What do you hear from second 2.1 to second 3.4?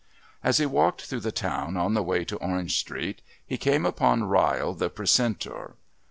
to Orange Street